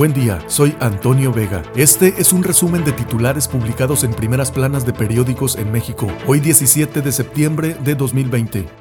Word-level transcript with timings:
Buen 0.00 0.14
día, 0.14 0.42
soy 0.46 0.74
Antonio 0.80 1.30
Vega. 1.30 1.62
Este 1.76 2.14
es 2.16 2.32
un 2.32 2.42
resumen 2.42 2.86
de 2.86 2.92
titulares 2.92 3.46
publicados 3.46 4.02
en 4.02 4.14
primeras 4.14 4.50
planas 4.50 4.86
de 4.86 4.94
periódicos 4.94 5.56
en 5.56 5.70
México, 5.70 6.08
hoy 6.26 6.40
17 6.40 7.02
de 7.02 7.12
septiembre 7.12 7.76
de 7.84 7.94
2020. 7.96 8.79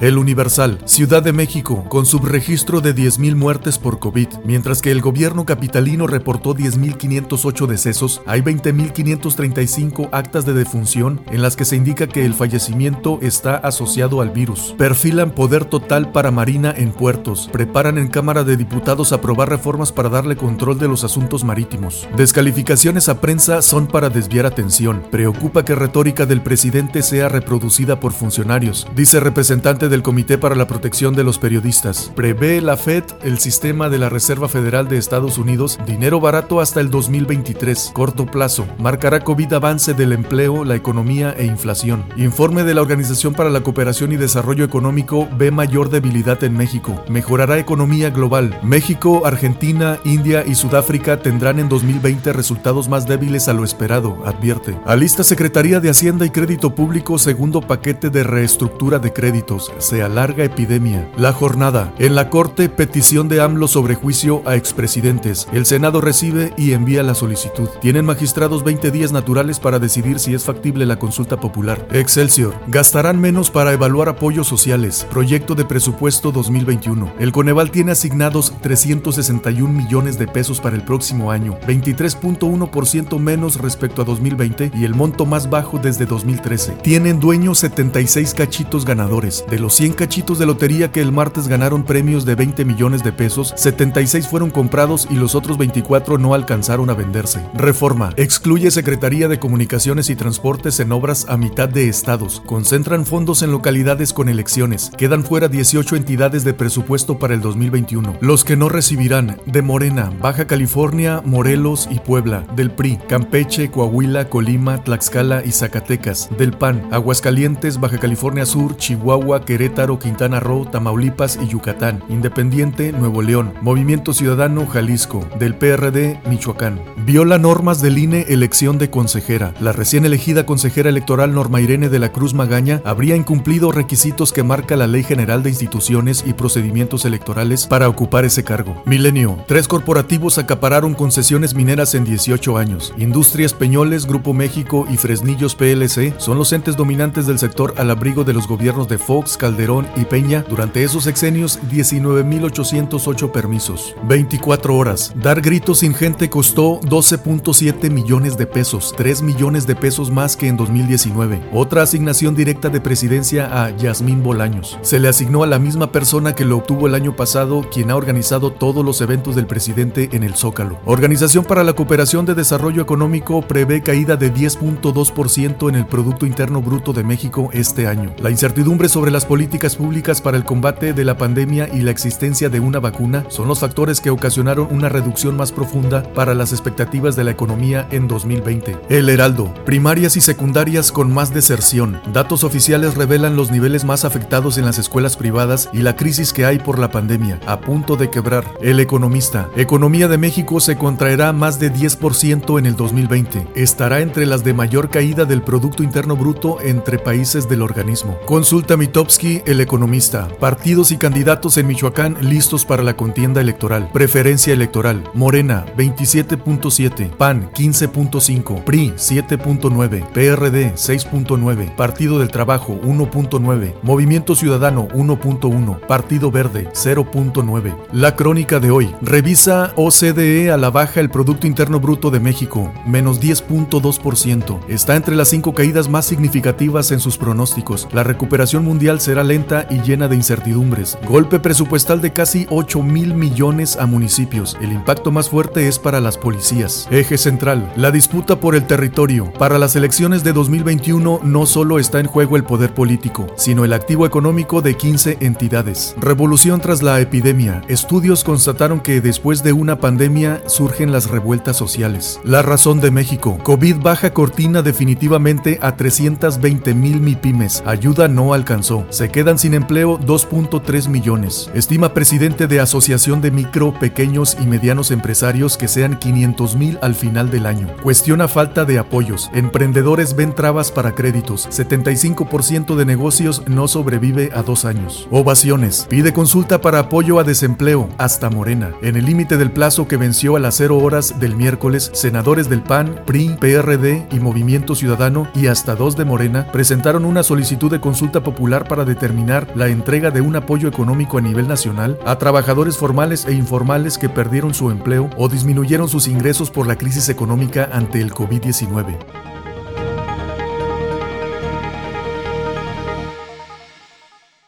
El 0.00 0.16
Universal, 0.16 0.78
Ciudad 0.86 1.22
de 1.22 1.34
México, 1.34 1.84
con 1.90 2.06
subregistro 2.06 2.80
de 2.80 2.94
10.000 2.94 3.36
muertes 3.36 3.76
por 3.76 3.98
COVID, 3.98 4.28
mientras 4.46 4.80
que 4.80 4.90
el 4.90 5.02
gobierno 5.02 5.44
capitalino 5.44 6.06
reportó 6.06 6.54
10.508 6.54 7.66
decesos, 7.66 8.22
hay 8.24 8.40
20.535 8.40 10.08
actas 10.10 10.46
de 10.46 10.54
defunción 10.54 11.20
en 11.30 11.42
las 11.42 11.54
que 11.54 11.66
se 11.66 11.76
indica 11.76 12.06
que 12.06 12.24
el 12.24 12.32
fallecimiento 12.32 13.18
está 13.20 13.56
asociado 13.56 14.22
al 14.22 14.30
virus. 14.30 14.74
Perfilan 14.78 15.32
poder 15.32 15.66
total 15.66 16.12
para 16.12 16.30
Marina 16.30 16.72
en 16.74 16.92
puertos, 16.92 17.50
preparan 17.52 17.98
en 17.98 18.08
Cámara 18.08 18.42
de 18.42 18.56
Diputados 18.56 19.12
aprobar 19.12 19.50
reformas 19.50 19.92
para 19.92 20.08
darle 20.08 20.34
control 20.34 20.78
de 20.78 20.88
los 20.88 21.04
asuntos 21.04 21.44
marítimos. 21.44 22.08
Descalificaciones 22.16 23.10
a 23.10 23.20
prensa 23.20 23.60
son 23.60 23.86
para 23.86 24.08
desviar 24.08 24.46
atención. 24.46 25.02
Preocupa 25.10 25.62
que 25.62 25.74
retórica 25.74 26.24
del 26.24 26.40
presidente 26.40 27.02
sea 27.02 27.28
reproducida 27.28 28.00
por 28.00 28.14
funcionarios, 28.14 28.86
dice 28.96 29.20
representante 29.20 29.89
del 29.90 30.02
Comité 30.02 30.38
para 30.38 30.54
la 30.54 30.66
Protección 30.66 31.14
de 31.14 31.24
los 31.24 31.38
Periodistas. 31.38 32.10
Prevé 32.14 32.60
la 32.60 32.76
FED, 32.76 33.04
el 33.22 33.38
sistema 33.38 33.90
de 33.90 33.98
la 33.98 34.08
Reserva 34.08 34.48
Federal 34.48 34.88
de 34.88 34.96
Estados 34.96 35.36
Unidos, 35.36 35.78
dinero 35.86 36.20
barato 36.20 36.60
hasta 36.60 36.80
el 36.80 36.90
2023. 36.90 37.90
Corto 37.92 38.24
plazo. 38.24 38.66
Marcará 38.78 39.20
COVID 39.20 39.52
avance 39.52 39.92
del 39.92 40.12
empleo, 40.12 40.64
la 40.64 40.76
economía 40.76 41.34
e 41.36 41.44
inflación. 41.44 42.04
Informe 42.16 42.64
de 42.64 42.74
la 42.74 42.80
Organización 42.80 43.34
para 43.34 43.50
la 43.50 43.62
Cooperación 43.62 44.12
y 44.12 44.16
Desarrollo 44.16 44.64
Económico 44.64 45.28
ve 45.36 45.50
mayor 45.50 45.90
debilidad 45.90 46.42
en 46.44 46.56
México. 46.56 47.04
Mejorará 47.08 47.58
economía 47.58 48.10
global. 48.10 48.58
México, 48.62 49.26
Argentina, 49.26 49.98
India 50.04 50.44
y 50.46 50.54
Sudáfrica 50.54 51.20
tendrán 51.20 51.58
en 51.58 51.68
2020 51.68 52.32
resultados 52.32 52.88
más 52.88 53.06
débiles 53.06 53.48
a 53.48 53.52
lo 53.52 53.64
esperado, 53.64 54.24
advierte. 54.24 54.78
Alista 54.86 55.24
Secretaría 55.24 55.80
de 55.80 55.90
Hacienda 55.90 56.24
y 56.24 56.30
Crédito 56.30 56.74
Público 56.74 57.18
segundo 57.18 57.60
paquete 57.60 58.10
de 58.10 58.22
reestructura 58.22 58.98
de 58.98 59.12
créditos 59.12 59.72
se 59.80 60.02
alarga 60.02 60.44
epidemia. 60.44 61.10
La 61.16 61.32
jornada. 61.32 61.92
En 61.98 62.14
la 62.14 62.30
Corte, 62.30 62.68
petición 62.68 63.28
de 63.28 63.40
AMLO 63.40 63.68
sobre 63.68 63.94
juicio 63.94 64.42
a 64.46 64.56
expresidentes. 64.56 65.48
El 65.52 65.66
Senado 65.66 66.00
recibe 66.00 66.52
y 66.56 66.72
envía 66.72 67.02
la 67.02 67.14
solicitud. 67.14 67.68
Tienen 67.80 68.04
magistrados 68.04 68.64
20 68.64 68.90
días 68.90 69.12
naturales 69.12 69.58
para 69.58 69.78
decidir 69.78 70.18
si 70.18 70.34
es 70.34 70.44
factible 70.44 70.86
la 70.86 70.98
consulta 70.98 71.38
popular. 71.38 71.86
Excelsior. 71.92 72.54
Gastarán 72.68 73.20
menos 73.20 73.50
para 73.50 73.72
evaluar 73.72 74.08
apoyos 74.08 74.46
sociales. 74.46 75.06
Proyecto 75.10 75.54
de 75.54 75.64
presupuesto 75.64 76.32
2021. 76.32 77.14
El 77.18 77.32
Coneval 77.32 77.70
tiene 77.70 77.92
asignados 77.92 78.52
361 78.60 79.72
millones 79.72 80.18
de 80.18 80.26
pesos 80.26 80.60
para 80.60 80.76
el 80.76 80.84
próximo 80.84 81.30
año, 81.30 81.58
23.1% 81.66 83.18
menos 83.18 83.56
respecto 83.56 84.02
a 84.02 84.04
2020 84.04 84.72
y 84.74 84.84
el 84.84 84.94
monto 84.94 85.26
más 85.26 85.50
bajo 85.50 85.78
desde 85.78 86.06
2013. 86.06 86.72
Tienen 86.82 87.20
dueños 87.20 87.58
76 87.58 88.34
cachitos 88.34 88.84
ganadores. 88.84 89.44
De 89.48 89.58
los 89.58 89.69
100 89.70 89.92
cachitos 89.92 90.38
de 90.38 90.46
lotería 90.46 90.90
que 90.90 91.00
el 91.00 91.12
martes 91.12 91.48
ganaron 91.48 91.84
premios 91.84 92.24
de 92.24 92.34
20 92.34 92.64
millones 92.64 93.04
de 93.04 93.12
pesos, 93.12 93.54
76 93.56 94.26
fueron 94.26 94.50
comprados 94.50 95.06
y 95.10 95.14
los 95.14 95.34
otros 95.34 95.58
24 95.58 96.18
no 96.18 96.34
alcanzaron 96.34 96.90
a 96.90 96.94
venderse. 96.94 97.40
Reforma. 97.54 98.12
Excluye 98.16 98.70
Secretaría 98.70 99.28
de 99.28 99.38
Comunicaciones 99.38 100.10
y 100.10 100.16
Transportes 100.16 100.80
en 100.80 100.92
obras 100.92 101.26
a 101.28 101.36
mitad 101.36 101.68
de 101.68 101.88
estados. 101.88 102.42
Concentran 102.46 103.06
fondos 103.06 103.42
en 103.42 103.52
localidades 103.52 104.12
con 104.12 104.28
elecciones. 104.28 104.90
Quedan 104.96 105.24
fuera 105.24 105.48
18 105.48 105.96
entidades 105.96 106.44
de 106.44 106.54
presupuesto 106.54 107.18
para 107.18 107.34
el 107.34 107.40
2021. 107.40 108.16
Los 108.20 108.44
que 108.44 108.56
no 108.56 108.68
recibirán 108.68 109.40
de 109.46 109.62
Morena, 109.62 110.12
Baja 110.20 110.46
California, 110.46 111.22
Morelos 111.24 111.88
y 111.90 111.98
Puebla, 112.00 112.44
del 112.56 112.70
PRI, 112.70 112.98
Campeche, 113.08 113.70
Coahuila, 113.70 114.28
Colima, 114.28 114.82
Tlaxcala 114.82 115.44
y 115.44 115.52
Zacatecas, 115.52 116.28
del 116.36 116.52
PAN, 116.52 116.88
Aguascalientes, 116.90 117.78
Baja 117.80 117.98
California 117.98 118.46
Sur, 118.46 118.76
Chihuahua, 118.76 119.44
Querétaro, 119.50 119.98
Quintana 119.98 120.38
Roo, 120.38 120.64
Tamaulipas 120.64 121.36
y 121.42 121.48
Yucatán, 121.48 122.04
Independiente, 122.08 122.92
Nuevo 122.92 123.20
León, 123.20 123.52
Movimiento 123.62 124.12
Ciudadano, 124.12 124.64
Jalisco, 124.64 125.26
del 125.40 125.56
PRD, 125.56 126.20
Michoacán. 126.30 126.80
Viola 127.04 127.36
normas 127.36 127.82
del 127.82 127.98
INE 127.98 128.26
elección 128.28 128.78
de 128.78 128.90
consejera. 128.90 129.52
La 129.58 129.72
recién 129.72 130.04
elegida 130.04 130.46
consejera 130.46 130.88
electoral 130.88 131.34
Norma 131.34 131.60
Irene 131.60 131.88
de 131.88 131.98
la 131.98 132.12
Cruz 132.12 132.32
Magaña 132.32 132.80
habría 132.84 133.16
incumplido 133.16 133.72
requisitos 133.72 134.32
que 134.32 134.44
marca 134.44 134.76
la 134.76 134.86
Ley 134.86 135.02
General 135.02 135.42
de 135.42 135.50
Instituciones 135.50 136.22
y 136.24 136.34
Procedimientos 136.34 137.04
Electorales 137.04 137.66
para 137.66 137.88
ocupar 137.88 138.24
ese 138.24 138.44
cargo. 138.44 138.80
Milenio. 138.86 139.36
Tres 139.48 139.66
corporativos 139.66 140.38
acapararon 140.38 140.94
concesiones 140.94 141.56
mineras 141.56 141.96
en 141.96 142.04
18 142.04 142.56
años. 142.56 142.94
Industrias 142.98 143.52
Peñoles, 143.52 144.06
Grupo 144.06 144.32
México 144.32 144.86
y 144.88 144.96
Fresnillos 144.96 145.56
PLC 145.56 146.14
son 146.18 146.38
los 146.38 146.52
entes 146.52 146.76
dominantes 146.76 147.26
del 147.26 147.40
sector 147.40 147.74
al 147.78 147.90
abrigo 147.90 148.22
de 148.22 148.32
los 148.32 148.46
gobiernos 148.46 148.86
de 148.86 148.98
Fox, 148.98 149.39
Calderón 149.40 149.88
y 149.96 150.04
Peña, 150.04 150.44
durante 150.46 150.84
esos 150.84 151.04
sexenios 151.04 151.58
19.808 151.70 153.32
permisos. 153.32 153.96
24 154.06 154.76
horas. 154.76 155.14
Dar 155.16 155.40
gritos 155.40 155.78
sin 155.78 155.94
gente 155.94 156.28
costó 156.28 156.78
12.7 156.82 157.90
millones 157.90 158.36
de 158.36 158.46
pesos, 158.46 158.92
3 158.98 159.22
millones 159.22 159.66
de 159.66 159.74
pesos 159.76 160.10
más 160.10 160.36
que 160.36 160.46
en 160.46 160.58
2019. 160.58 161.40
Otra 161.54 161.82
asignación 161.82 162.34
directa 162.34 162.68
de 162.68 162.82
presidencia 162.82 163.64
a 163.64 163.74
Yasmín 163.74 164.22
Bolaños. 164.22 164.78
Se 164.82 164.98
le 164.98 165.08
asignó 165.08 165.42
a 165.42 165.46
la 165.46 165.58
misma 165.58 165.90
persona 165.90 166.34
que 166.34 166.44
lo 166.44 166.58
obtuvo 166.58 166.86
el 166.86 166.94
año 166.94 167.16
pasado, 167.16 167.66
quien 167.72 167.90
ha 167.90 167.96
organizado 167.96 168.52
todos 168.52 168.84
los 168.84 169.00
eventos 169.00 169.36
del 169.36 169.46
presidente 169.46 170.10
en 170.12 170.22
el 170.22 170.34
Zócalo. 170.34 170.80
Organización 170.84 171.44
para 171.44 171.64
la 171.64 171.72
Cooperación 171.72 172.26
de 172.26 172.34
Desarrollo 172.34 172.82
Económico 172.82 173.40
prevé 173.40 173.82
caída 173.82 174.16
de 174.16 174.34
10.2% 174.34 175.70
en 175.70 175.76
el 175.76 175.86
Producto 175.86 176.26
Interno 176.26 176.60
Bruto 176.60 176.92
de 176.92 177.04
México 177.04 177.48
este 177.54 177.86
año. 177.86 178.14
La 178.18 178.30
incertidumbre 178.30 178.90
sobre 178.90 179.10
las 179.10 179.29
políticas 179.30 179.76
públicas 179.76 180.20
para 180.20 180.36
el 180.36 180.42
combate 180.42 180.92
de 180.92 181.04
la 181.04 181.16
pandemia 181.16 181.68
y 181.72 181.82
la 181.82 181.92
existencia 181.92 182.48
de 182.48 182.58
una 182.58 182.80
vacuna 182.80 183.24
son 183.28 183.46
los 183.46 183.60
factores 183.60 184.00
que 184.00 184.10
ocasionaron 184.10 184.66
una 184.72 184.88
reducción 184.88 185.36
más 185.36 185.52
profunda 185.52 186.02
para 186.14 186.34
las 186.34 186.50
expectativas 186.50 187.14
de 187.14 187.22
la 187.22 187.30
economía 187.30 187.86
en 187.92 188.08
2020. 188.08 188.76
El 188.88 189.08
Heraldo, 189.08 189.54
primarias 189.64 190.16
y 190.16 190.20
secundarias 190.20 190.90
con 190.90 191.14
más 191.14 191.32
deserción. 191.32 192.00
Datos 192.12 192.42
oficiales 192.42 192.96
revelan 192.96 193.36
los 193.36 193.52
niveles 193.52 193.84
más 193.84 194.04
afectados 194.04 194.58
en 194.58 194.64
las 194.64 194.80
escuelas 194.80 195.16
privadas 195.16 195.70
y 195.72 195.82
la 195.82 195.94
crisis 195.94 196.32
que 196.32 196.44
hay 196.44 196.58
por 196.58 196.80
la 196.80 196.90
pandemia, 196.90 197.38
a 197.46 197.60
punto 197.60 197.94
de 197.94 198.10
quebrar. 198.10 198.44
El 198.60 198.80
Economista, 198.80 199.48
economía 199.54 200.08
de 200.08 200.18
México 200.18 200.58
se 200.58 200.76
contraerá 200.76 201.32
más 201.32 201.60
de 201.60 201.72
10% 201.72 202.58
en 202.58 202.66
el 202.66 202.74
2020. 202.74 203.46
Estará 203.54 204.00
entre 204.00 204.26
las 204.26 204.42
de 204.42 204.54
mayor 204.54 204.90
caída 204.90 205.24
del 205.24 205.42
Producto 205.42 205.84
Interno 205.84 206.16
Bruto 206.16 206.58
entre 206.62 206.98
países 206.98 207.48
del 207.48 207.62
organismo. 207.62 208.18
Consulta 208.26 208.76
El 209.20 209.60
Economista. 209.60 210.28
Partidos 210.40 210.92
y 210.92 210.96
candidatos 210.96 211.58
en 211.58 211.66
Michoacán 211.66 212.16
listos 212.22 212.64
para 212.64 212.82
la 212.82 212.96
contienda 212.96 213.42
electoral. 213.42 213.90
Preferencia 213.92 214.54
electoral. 214.54 215.04
Morena 215.12 215.66
27.7, 215.76 217.10
PAN 217.10 217.50
15.5, 217.52 218.64
PRI 218.64 218.94
7.9, 218.96 220.08
PRD 220.08 220.72
6.9, 220.72 221.76
Partido 221.76 222.18
del 222.18 222.30
Trabajo 222.30 222.80
1.9, 222.82 223.74
Movimiento 223.82 224.34
Ciudadano 224.34 224.88
1.1, 224.88 225.80
Partido 225.86 226.30
Verde 226.30 226.70
0.9. 226.72 227.76
La 227.92 228.16
crónica 228.16 228.58
de 228.58 228.70
hoy. 228.70 228.94
Revisa 229.02 229.74
OCDE 229.76 230.50
a 230.50 230.56
la 230.56 230.70
baja 230.70 231.00
el 231.00 231.10
Producto 231.10 231.46
Interno 231.46 231.78
Bruto 231.78 232.10
de 232.10 232.20
México, 232.20 232.72
menos 232.86 233.20
10.2%. 233.20 234.60
Está 234.68 234.96
entre 234.96 235.14
las 235.14 235.28
cinco 235.28 235.52
caídas 235.52 235.90
más 235.90 236.06
significativas 236.06 236.90
en 236.90 237.00
sus 237.00 237.18
pronósticos. 237.18 237.86
La 237.92 238.02
recuperación 238.02 238.64
mundial 238.64 238.98
será 239.10 239.24
lenta 239.24 239.66
y 239.68 239.80
llena 239.80 240.06
de 240.06 240.14
incertidumbres. 240.14 240.96
Golpe 241.08 241.40
presupuestal 241.40 242.00
de 242.00 242.12
casi 242.12 242.46
8 242.48 242.80
mil 242.80 243.12
millones 243.12 243.76
a 243.76 243.84
municipios. 243.84 244.56
El 244.60 244.70
impacto 244.70 245.10
más 245.10 245.28
fuerte 245.28 245.66
es 245.66 245.80
para 245.80 246.00
las 246.00 246.16
policías. 246.16 246.86
Eje 246.92 247.18
central. 247.18 247.72
La 247.74 247.90
disputa 247.90 248.38
por 248.38 248.54
el 248.54 248.68
territorio. 248.68 249.32
Para 249.32 249.58
las 249.58 249.74
elecciones 249.74 250.22
de 250.22 250.32
2021 250.32 251.22
no 251.24 251.46
solo 251.46 251.80
está 251.80 251.98
en 251.98 252.06
juego 252.06 252.36
el 252.36 252.44
poder 252.44 252.72
político, 252.72 253.26
sino 253.34 253.64
el 253.64 253.72
activo 253.72 254.06
económico 254.06 254.62
de 254.62 254.76
15 254.76 255.18
entidades. 255.22 255.96
Revolución 256.00 256.60
tras 256.60 256.80
la 256.80 257.00
epidemia. 257.00 257.62
Estudios 257.66 258.22
constataron 258.22 258.78
que 258.78 259.00
después 259.00 259.42
de 259.42 259.52
una 259.52 259.80
pandemia 259.80 260.40
surgen 260.46 260.92
las 260.92 261.10
revueltas 261.10 261.56
sociales. 261.56 262.20
La 262.22 262.42
razón 262.42 262.80
de 262.80 262.92
México. 262.92 263.38
COVID 263.42 263.78
baja 263.78 264.12
cortina 264.12 264.62
definitivamente 264.62 265.58
a 265.62 265.74
320 265.74 266.74
mil 266.74 267.00
MIPIMES. 267.00 267.64
Ayuda 267.66 268.06
no 268.06 268.34
alcanzó 268.34 268.86
Se 269.00 269.10
quedan 269.10 269.38
sin 269.38 269.54
empleo 269.54 269.98
2.3 269.98 270.86
millones. 270.88 271.50
Estima 271.54 271.94
presidente 271.94 272.46
de 272.46 272.60
Asociación 272.60 273.22
de 273.22 273.30
Micro, 273.30 273.72
Pequeños 273.72 274.36
y 274.38 274.44
Medianos 274.44 274.90
Empresarios 274.90 275.56
que 275.56 275.68
sean 275.68 275.98
500 275.98 276.54
mil 276.56 276.78
al 276.82 276.94
final 276.94 277.30
del 277.30 277.46
año. 277.46 277.66
Cuestiona 277.82 278.28
falta 278.28 278.66
de 278.66 278.78
apoyos. 278.78 279.30
Emprendedores 279.32 280.16
ven 280.16 280.34
trabas 280.34 280.70
para 280.70 280.94
créditos. 280.94 281.48
75% 281.48 282.76
de 282.76 282.84
negocios 282.84 283.42
no 283.46 283.68
sobrevive 283.68 284.32
a 284.34 284.42
dos 284.42 284.66
años. 284.66 285.08
Ovaciones. 285.10 285.86
Pide 285.88 286.12
consulta 286.12 286.60
para 286.60 286.80
apoyo 286.80 287.18
a 287.18 287.24
desempleo. 287.24 287.88
Hasta 287.96 288.28
Morena. 288.28 288.72
En 288.82 288.96
el 288.96 289.06
límite 289.06 289.38
del 289.38 289.50
plazo 289.50 289.88
que 289.88 289.96
venció 289.96 290.36
a 290.36 290.40
las 290.40 290.56
0 290.56 290.76
horas 290.76 291.18
del 291.18 291.36
miércoles, 291.36 291.90
senadores 291.94 292.50
del 292.50 292.60
PAN, 292.60 293.00
PRI, 293.06 293.34
PRD 293.40 294.08
y 294.12 294.20
Movimiento 294.20 294.74
Ciudadano 294.74 295.26
y 295.34 295.46
hasta 295.46 295.74
dos 295.74 295.96
de 295.96 296.04
Morena 296.04 296.52
presentaron 296.52 297.06
una 297.06 297.22
solicitud 297.22 297.70
de 297.70 297.80
consulta 297.80 298.22
popular 298.22 298.68
para 298.68 298.89
determinar 298.90 299.46
la 299.54 299.68
entrega 299.68 300.10
de 300.10 300.20
un 300.20 300.36
apoyo 300.36 300.68
económico 300.68 301.16
a 301.16 301.22
nivel 301.22 301.48
nacional 301.48 301.98
a 302.04 302.18
trabajadores 302.18 302.76
formales 302.76 303.24
e 303.24 303.32
informales 303.32 303.96
que 303.96 304.08
perdieron 304.08 304.52
su 304.52 304.70
empleo 304.70 305.08
o 305.16 305.28
disminuyeron 305.28 305.88
sus 305.88 306.08
ingresos 306.08 306.50
por 306.50 306.66
la 306.66 306.76
crisis 306.76 307.08
económica 307.08 307.70
ante 307.72 308.00
el 308.00 308.12
COVID-19. 308.12 309.29